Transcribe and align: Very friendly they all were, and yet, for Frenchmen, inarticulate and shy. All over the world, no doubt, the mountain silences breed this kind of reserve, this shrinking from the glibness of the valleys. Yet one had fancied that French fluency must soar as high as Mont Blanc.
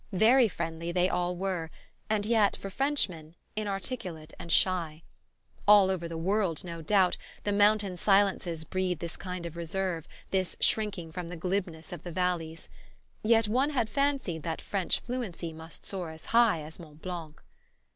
Very 0.13 0.47
friendly 0.47 0.91
they 0.91 1.07
all 1.09 1.35
were, 1.35 1.69
and 2.09 2.25
yet, 2.25 2.55
for 2.55 2.71
Frenchmen, 2.71 3.35
inarticulate 3.55 4.33
and 4.39 4.51
shy. 4.51 5.03
All 5.67 5.91
over 5.91 6.07
the 6.07 6.17
world, 6.17 6.63
no 6.63 6.81
doubt, 6.81 7.17
the 7.43 7.51
mountain 7.51 7.95
silences 7.97 8.63
breed 8.63 8.97
this 8.97 9.15
kind 9.15 9.45
of 9.45 9.55
reserve, 9.55 10.07
this 10.31 10.57
shrinking 10.59 11.11
from 11.11 11.27
the 11.27 11.37
glibness 11.37 11.91
of 11.93 12.01
the 12.01 12.11
valleys. 12.11 12.67
Yet 13.21 13.47
one 13.47 13.69
had 13.69 13.91
fancied 13.91 14.41
that 14.41 14.59
French 14.59 14.99
fluency 14.99 15.53
must 15.53 15.85
soar 15.85 16.09
as 16.09 16.25
high 16.33 16.63
as 16.63 16.79
Mont 16.79 17.03
Blanc. 17.03 17.39